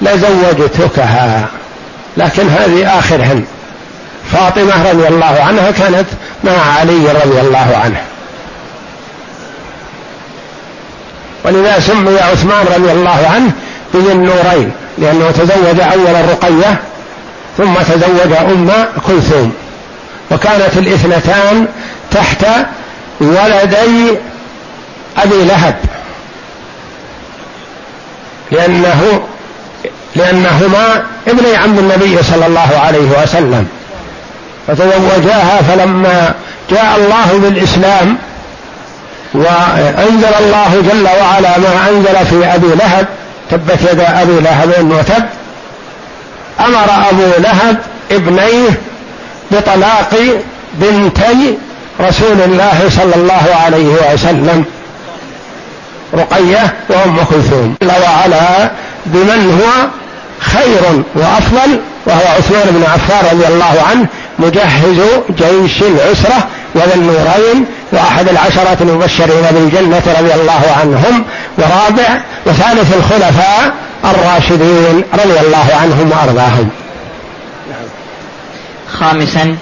[0.01, 1.47] لزوجتكها.
[2.17, 3.45] لكن هذه آخرهن.
[4.31, 6.05] فاطمة رضي الله عنها كانت
[6.43, 8.01] مع علي رضي الله عنه.
[11.45, 13.51] ولذا سمي عثمان رضي الله عنه
[13.93, 14.71] بذي النورين.
[14.97, 16.81] لأنه تزوج أولا رقية
[17.57, 18.71] ثم تزوج أم
[19.07, 19.53] كلثوم.
[20.31, 21.67] وكانت الاثنتان
[22.11, 22.45] تحت
[23.19, 24.17] ولدي
[25.17, 25.75] أبي لهب.
[28.51, 29.21] لأنه
[30.15, 33.67] لأنهما ابني عم النبي صلى الله عليه وسلم.
[34.67, 36.33] فتزوجاها فلما
[36.71, 38.17] جاء الله بالإسلام
[39.33, 43.07] وأنزل الله جل وعلا ما أنزل في أبي لهب
[43.51, 45.23] تبت يدا أبي لهب وتب
[46.59, 47.77] أمر أبو لهب
[48.11, 48.79] ابنيه
[49.51, 50.15] بطلاق
[50.73, 51.57] بنتي
[51.99, 54.65] رسول الله صلى الله عليه وسلم
[56.13, 57.75] رقية وأم كلثوم.
[57.81, 58.71] جل وعلا
[59.05, 59.87] بمن هو
[60.39, 64.07] خير وأفضل وهو عثمان بن عفان رضي الله عنه
[64.39, 65.01] مجهز
[65.37, 71.23] جيش العسرة وذا النورين وأحد العشرة المبشرين بالجنة رضي الله عنهم
[71.57, 73.73] ورابع وثالث الخلفاء
[74.05, 76.69] الراشدين رضي الله عنهم وأرضاهم.
[78.99, 79.57] خامسا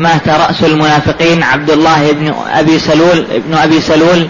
[0.00, 4.28] مات رأس المنافقين عبد الله بن أبي سلول ابن أبي سلول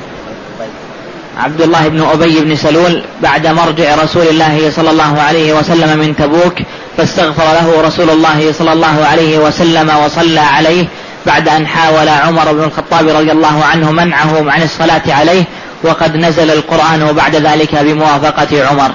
[1.39, 6.17] عبد الله بن أبي بن سلول بعد مرجع رسول الله صلى الله عليه وسلم من
[6.17, 6.55] تبوك
[6.97, 10.87] فاستغفر له رسول الله صلى الله عليه وسلم وصلى عليه
[11.27, 15.45] بعد أن حاول عمر بن الخطاب رضي الله عنه منعه عن الصلاة عليه
[15.83, 18.91] وقد نزل القرآن بعد ذلك بموافقة عمر.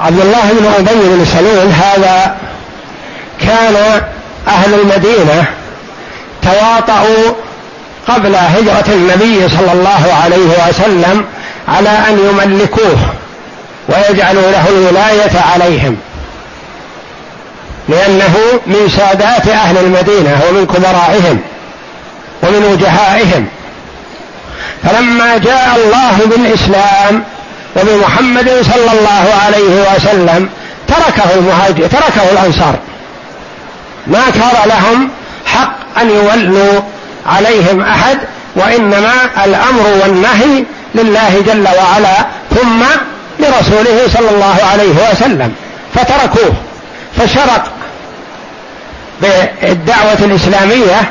[0.00, 2.36] عبد الله بن أبي بن سلول هذا
[3.40, 4.02] كان
[4.48, 5.44] أهل المدينة
[6.42, 7.32] تواطؤوا
[8.08, 11.24] قبل هجرة النبي صلى الله عليه وسلم
[11.68, 12.96] على أن يملكوه
[13.88, 15.96] ويجعلوا له الولاية عليهم.
[17.88, 18.34] لأنه
[18.66, 21.40] من سادات أهل المدينة ومن كبرائهم
[22.42, 23.46] ومن وجهائهم.
[24.84, 27.24] فلما جاء الله بالإسلام
[27.76, 30.48] وبمحمد صلى الله عليه وسلم
[30.88, 32.78] تركه المهاجر تركه الأنصار.
[34.06, 35.10] ما كان لهم
[35.46, 36.80] حق أن يولوا
[37.26, 38.18] عليهم أحد
[38.56, 39.12] وإنما
[39.44, 42.82] الأمر والنهي لله جل وعلا ثم
[43.38, 45.52] لرسوله صلى الله عليه وسلم
[45.94, 46.52] فتركوه.
[47.18, 47.72] فشرق
[49.20, 51.10] بالدعوة الإسلامية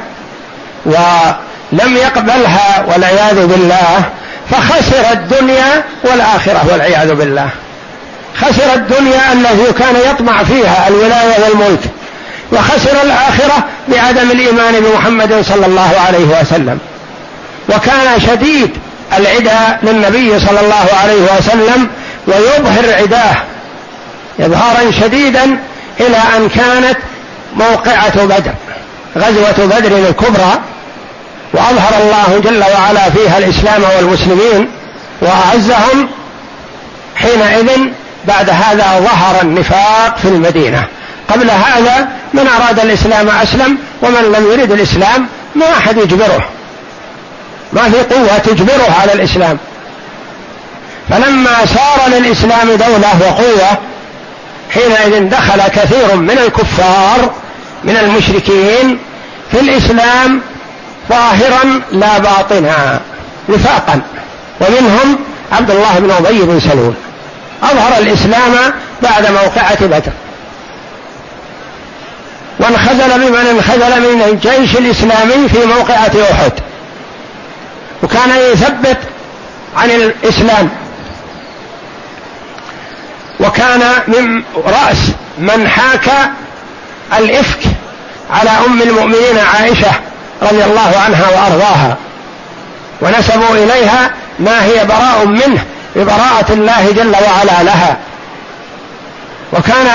[0.85, 4.03] ولم يقبلها والعياذ بالله
[4.51, 7.49] فخسر الدنيا والآخرة والعياذ بالله.
[8.41, 11.79] خسر الدنيا التي كان يطمع فيها الولاية والملك
[12.51, 16.79] وخسر الآخرة بعدم الإيمان بمحمد صلى الله عليه وسلم.
[17.69, 18.71] وكان شديد
[19.17, 21.87] العدا للنبي صلى الله عليه وسلم
[22.27, 23.35] ويظهر عداه
[24.39, 25.57] إظهارا شديدا
[25.99, 26.97] إلى أن كانت
[27.55, 28.53] موقعة بدر
[29.17, 30.59] غزوة بدر الكبرى
[31.53, 34.69] وأظهر الله جل وعلا فيها الإسلام والمسلمين
[35.21, 36.09] وأعزهم
[37.15, 37.79] حينئذ
[38.27, 40.87] بعد هذا ظهر النفاق في المدينة.
[41.29, 46.49] قبل هذا من أراد الإسلام أسلم ومن لم يرد الإسلام ما أحد يجبره.
[47.73, 49.57] ما في قوة تجبره على الإسلام.
[51.09, 53.77] فلما صار للإسلام دولة وقوة
[54.71, 57.31] حينئذ دخل كثير من الكفار
[57.83, 58.99] من المشركين
[59.51, 60.41] في الإسلام
[61.09, 62.99] ظاهرا لا باطنا
[63.49, 64.01] نفاقا
[64.61, 65.17] ومنهم
[65.51, 66.93] عبد الله بن أبي بن سلول.
[67.63, 70.11] أظهر الإسلام بعد موقعة بدر.
[72.59, 76.51] وانخذل بمن انخذل من الجيش الإسلامي في موقعة أحد.
[78.03, 78.97] وكان يثبت
[79.77, 80.69] عن الإسلام.
[83.43, 84.97] وكان من رأس
[85.37, 86.09] من حاك
[87.17, 87.59] الإفك
[88.31, 89.91] على أم المؤمنين عائشة
[90.41, 91.97] رضي الله عنها وأرضاها.
[93.01, 95.63] ونسبوا إليها ما هي براء منه
[95.95, 97.97] ببراءة الله جل وعلا لها.
[99.53, 99.87] وكان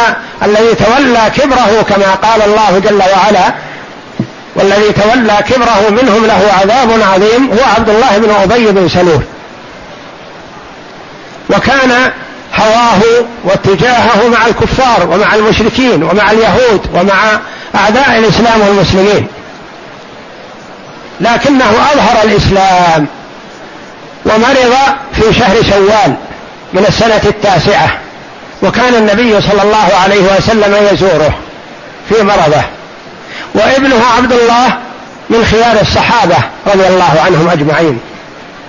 [0.42, 3.55] الذي تولى كبره كما قال الله جل وعلا
[4.55, 9.22] والذي تولى كبره منهم له عذاب عظيم هو عبد الله بن أبي بن سلول.
[11.51, 12.12] وكان
[12.59, 13.00] هواه
[13.44, 17.38] واتجاهه مع الكفار ومع المشركين ومع اليهود ومع
[17.74, 19.26] أعداء الإسلام والمسلمين.
[21.20, 23.06] لكنه أظهر الإسلام
[24.26, 24.74] ومرض
[25.12, 26.14] في شهر شوال
[26.72, 27.90] من السنة التاسعة
[28.62, 31.34] وكان النبي صلى الله عليه وسلم يزوره
[32.09, 32.62] في مرضه.
[33.54, 34.66] وابنه عبد الله
[35.30, 36.36] من خيار الصحابة
[36.66, 38.00] رضي الله عنهم أجمعين.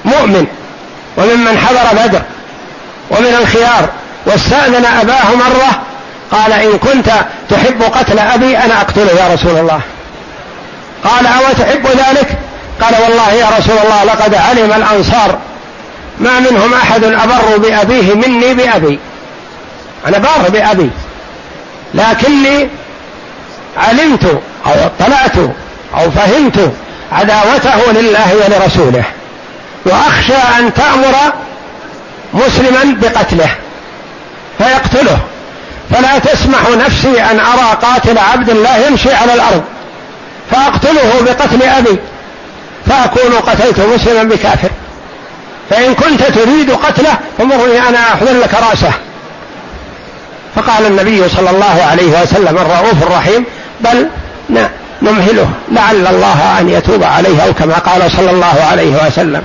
[0.05, 0.47] مؤمن.
[1.17, 2.21] وممن حضر بدر.
[3.09, 3.89] ومن الخيار
[4.25, 5.81] واستأذن أباه مرة
[6.31, 7.11] قال إن كنت
[7.49, 9.81] تحب قتل أبي أنا أقتله يا رسول الله.
[11.03, 12.27] قال أو تحب ذلك؟
[12.81, 15.37] قال والله يا رسول الله لقد علم الأنصار
[16.19, 18.99] ما منهم أحد أبر بأبيه مني بأبي.
[20.07, 20.89] أنا بار بأبي.
[21.93, 22.69] لكني
[23.77, 24.25] علمت
[24.65, 25.37] أو اطلعت
[25.97, 26.71] أو فهمت
[27.11, 29.03] عداوته لله ولرسوله.
[29.85, 31.15] وأخشى أن تأمر
[32.33, 33.49] مسلما بقتله
[34.57, 35.19] فيقتله.
[35.91, 39.63] فلا تسمح نفسي أن أرى قاتل عبد الله يمشي على الأرض
[40.51, 41.99] فأقتله بقتل أبي
[42.85, 44.69] فأكون قتلت مسلما بكافر.
[45.69, 48.91] فإن كنت تريد قتله فمرني أنا احضر لك رأسه.
[50.55, 53.45] فقال النبي صلى الله عليه وسلم الرؤوف الرحيم
[53.81, 54.07] بل
[55.01, 59.41] نمهله لعل الله أن يتوب عليه أو كما قال صلى الله عليه وسلم.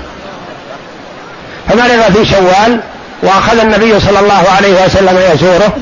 [1.69, 2.81] فمرض في شوال
[3.23, 5.77] وأخذ النبي صلى الله عليه وسلم يزوره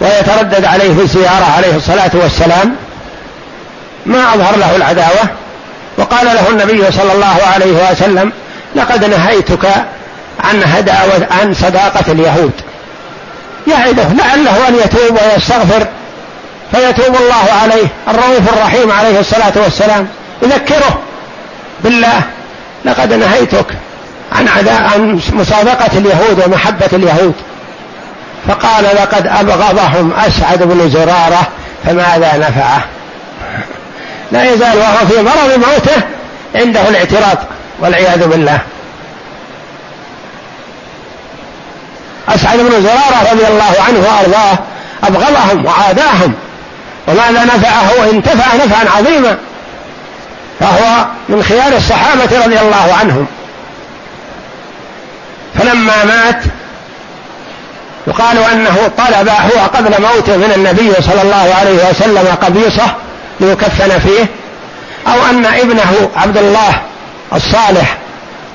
[0.00, 2.76] ويتردد عليه في الزيارة عليه الصلاة والسلام
[4.06, 5.28] ما أظهر له العداوة
[5.98, 8.32] وقال له النبي صلى الله عليه وسلم
[8.76, 9.66] لقد نهيتك
[10.44, 12.52] عن هداوة عن صداقة اليهود.
[13.66, 15.86] يعده لعله أن يتوب ويستغفر
[16.72, 20.08] فيتوب الله عليه الرؤوف الرحيم عليه الصلاة والسلام.
[20.42, 20.98] يذكره
[21.84, 22.22] بالله
[22.84, 23.66] لقد نهيتك
[24.32, 27.34] عن عداء عن مصادقة اليهود ومحبة اليهود.
[28.48, 31.48] فقال لقد أبغضهم أسعد بن زرارة
[31.84, 32.84] فماذا نفعه؟
[34.32, 36.02] لا يزال وهو في مرض موته
[36.54, 37.38] عنده الاعتراض
[37.80, 38.58] والعياذ بالله.
[42.28, 44.58] أسعد بن زرارة رضي الله عنه وأرضاه
[45.04, 46.34] أبغضهم وعاداهم.
[47.08, 49.36] وماذا نفعه؟ انتفع نفعا عظيما.
[50.60, 53.26] فهو من خيار الصحابة رضي الله عنهم.
[55.58, 56.42] فلما مات
[58.06, 62.94] يقال أنه طلب هو قبل موته من النبي صلى الله عليه وسلم قبيصة
[63.40, 64.26] ليكفن فيه
[65.06, 66.72] أو أن ابنه عبد الله
[67.32, 67.96] الصالح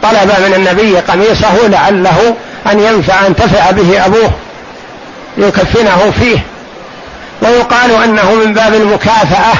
[0.03, 2.35] طلب من النبي قميصه لعله
[2.71, 4.31] أن ينفع انتفع به أبوه
[5.37, 6.37] ليكفنه فيه.
[7.41, 9.53] ويقال أنه من باب المكافأة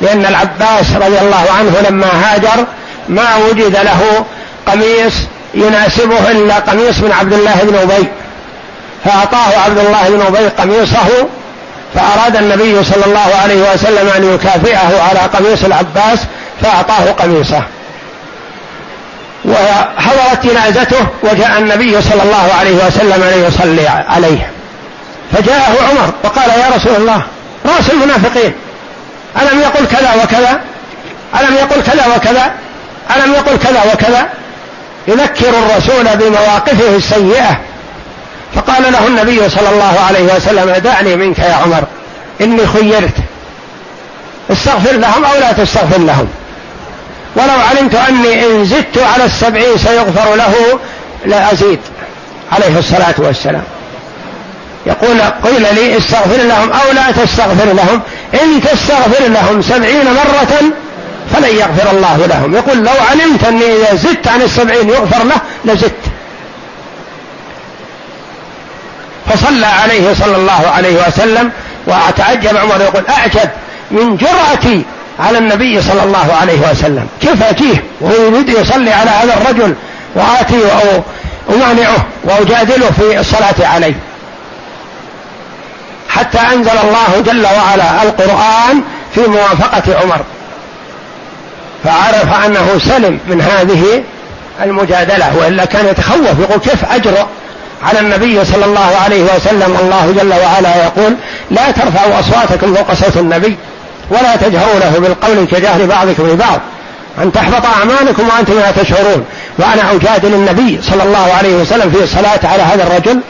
[0.00, 2.66] لأن العباس رضي الله عنه لما هاجر
[3.08, 4.24] ما وجد له
[4.66, 5.14] قميص
[5.56, 8.06] يناسبه إلا قميص من عبد الله بن أبي.
[9.04, 11.28] فأعطاه عبد الله بن أبي قميصه
[11.94, 16.18] فأراد النبي صلى الله عليه وسلم أن يكافئه على قميص العباس
[16.62, 17.62] فأعطاه قميصه.
[19.44, 24.50] وحضرت جنازته وجاء النبي صلى الله عليه وسلم ليصلي عليه.
[25.32, 27.22] فجاءه عمر وقال يا رسول الله
[27.66, 28.52] رأس المنافقين
[29.42, 30.60] ألم يقل كذا وكذا؟
[31.40, 32.50] ألم يقل كذا وكذا؟
[33.16, 34.28] ألم يقل كذا وكذا؟
[35.08, 37.60] يذكر الرسول بمواقفه السيئة.
[38.54, 41.84] فقال له النبي صلى الله عليه وسلم دعني منك يا عمر
[42.40, 43.14] إني خيرت.
[44.52, 46.28] استغفر لهم أو لا تستغفر لهم.
[47.36, 50.78] ولو علمت أني إن زدت على السبعين سيغفر له
[51.26, 51.80] لازيد
[52.52, 53.64] عليه الصلاة والسلام.
[54.86, 58.00] يقول قيل لي استغفر لهم أو لا تستغفر لهم.
[58.42, 60.72] إن تستغفر لهم سبعين مرة
[61.32, 62.54] فلن يغفر الله لهم.
[62.54, 66.00] يقول لو علمت أني إذا زدت عن السبعين يغفر له لزدت.
[69.26, 71.50] فصلى عليه صلى الله عليه وسلم
[71.86, 73.50] وأتعجب عمر يقول أعجب
[73.90, 74.84] من جرأتي
[75.20, 77.08] على النبي صلى الله عليه وسلم.
[77.20, 79.74] كيف أتيه؟ وهو يريد يصلي على هذا الرجل
[80.14, 81.02] وآتي أو
[81.54, 83.94] أمانعه وأجادله في الصلاة عليه.
[86.08, 88.82] حتى أنزل الله جل وعلا القرآن
[89.14, 90.20] في موافقة عمر.
[91.84, 94.02] فعرف أنه سلم من هذه
[94.64, 97.26] المجادلة وإلا كان يتخوف يقول كيف أجرؤ
[97.82, 101.16] على النبي صلى الله عليه وسلم؟ الله جل وعلا يقول
[101.50, 103.56] لا ترفعوا أصواتكم فوق صوت النبي
[104.10, 106.60] ولا تجهروا له بالقول كجهر بعضكم لبعض
[107.22, 109.24] أن تحبط أعمالكم وأنتم لا تشعرون.
[109.58, 113.20] وأنا أجادل النبي صلى الله عليه وسلم في الصلاة على هذا الرجل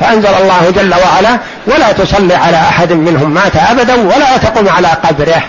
[0.00, 5.42] فأنزل الله جل وعلا ولا تصلي على أحد منهم مات أبدا ولا تقم على قبره.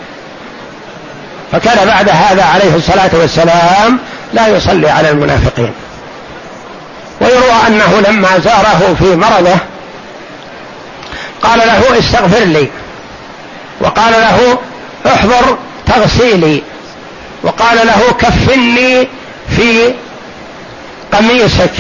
[1.52, 4.00] فكان بعد هذا عليه الصلاة والسلام
[4.34, 5.74] لا يصلي على المنافقين.
[7.22, 9.58] ويروى أنه لما زاره في مرضه
[11.42, 12.70] قال له استغفر لي.
[13.82, 14.58] وقال له
[15.06, 16.62] احضر تغسيلي.
[17.44, 19.08] وقال له كفني
[19.56, 19.94] في
[21.14, 21.74] قميصك.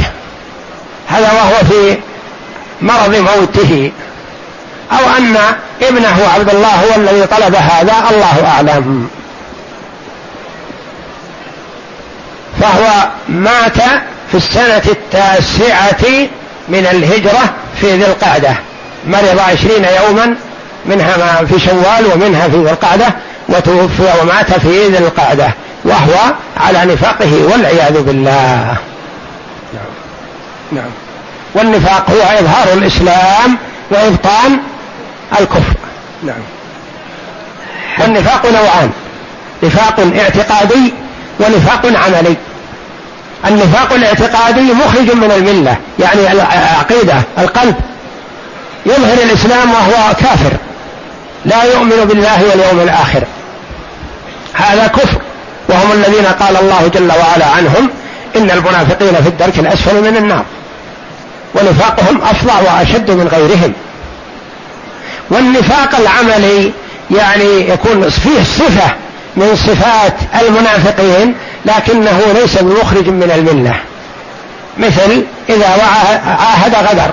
[1.09, 1.97] هذا وهو في
[2.81, 3.91] مرض موته.
[4.91, 5.37] أو أن
[5.81, 9.09] ابنه عبد الله هو الذي طلب هذا الله أعلم.
[12.61, 13.77] فهو مات
[14.31, 16.27] في السنة التاسعة
[16.69, 18.55] من الهجرة في ذي القعدة.
[19.07, 20.35] مرض عشرين يوما
[20.85, 23.05] منها ما في شوال ومنها في ذي القعدة
[23.49, 25.49] وتوفي ومات في ذي القعدة
[25.83, 28.77] وهو على نفاقه والعياذ بالله.
[29.73, 29.91] نعم.
[30.71, 30.91] نعم
[31.53, 33.57] والنفاق هو إظهار الإسلام
[33.91, 34.57] وإبطان
[35.39, 35.73] الكفر.
[36.23, 36.41] نعم.
[37.99, 38.91] والنفاق نوعان.
[39.63, 40.93] نفاق اعتقادي
[41.39, 42.35] ونفاق عملي.
[43.47, 47.75] النفاق الاعتقادي مخرج من الملة يعني العقيده القلب.
[48.85, 50.51] يظهر الإسلام وهو كافر.
[51.45, 53.23] لا يؤمن بالله واليوم الآخر.
[54.53, 55.21] هذا كفر.
[55.69, 57.89] وهم الذين قال الله جل وعلا عنهم
[58.35, 60.45] إن المنافقين في الدرك الأسفل من النار.
[61.55, 63.73] ونفاقهم افظع وأشد من غيرهم.
[65.29, 66.71] والنفاق العملي
[67.11, 69.04] يعني يكون فيه صفة
[69.37, 73.75] من صفات المنافقين لكنه ليس بمخرج من الملة.
[74.77, 75.67] مثل إذا
[76.27, 77.11] عاهد غدر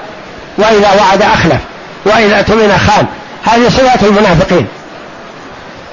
[0.59, 1.61] وإذا وعد أخلف
[2.05, 3.07] وإذا اؤتمن خان.
[3.45, 4.67] هذه صفات المنافقين.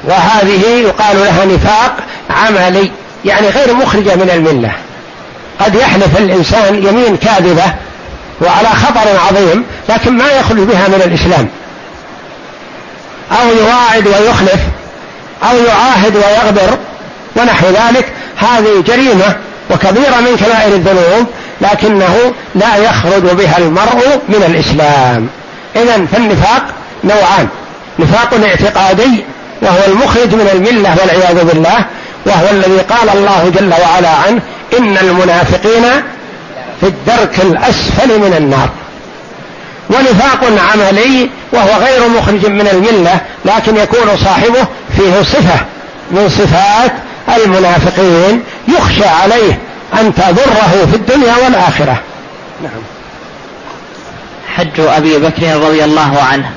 [0.04, 1.96] وهذه يقال لها نفاق
[2.30, 2.92] عملي
[3.26, 4.72] يعني غير مخرجه من الملة.
[5.60, 7.74] قد يحلف الإنسان يمين كاذبة
[8.42, 11.48] وعلى خطر عظيم لكن ما يخرج بها من الإسلام.
[13.32, 14.60] أو يواعد ويخلف
[15.44, 16.78] أو يعاهد ويغدر
[17.36, 18.06] ونحو ذلك
[18.38, 19.36] هذه جريمة
[19.72, 21.28] وكبيرة من كبائر الذنوب
[21.62, 25.28] لكنه لا يخرج بها المرء من الإسلام.
[25.76, 26.64] اذا فالنفاق
[27.04, 27.48] نوعان.
[28.00, 29.24] نفاق اعتقادي
[29.62, 31.86] وهو المخرج من الملة والعياذ بالله
[32.26, 34.42] وهو الذي قال الله جل وعلا عنه
[34.80, 35.84] إن المنافقين
[36.82, 38.70] في الدرك الأسفل من النار.
[39.90, 44.68] ونفاق عملي وهو غير مخرج من الملة لكن يكون صاحبه
[44.98, 45.66] فيه صفة
[46.12, 46.92] من صفات
[47.38, 49.60] المنافقين يخشى عليه
[49.94, 52.02] أن تضره في الدنيا والآخرة.
[52.64, 52.82] نعم.
[54.56, 56.52] حج أبي بكر رضي الله عنه.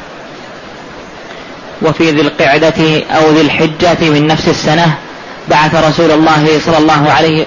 [1.83, 4.95] وفي ذي القعدة أو ذي الحجة من نفس السنة
[5.49, 7.47] بعث رسول الله صلى الله عليه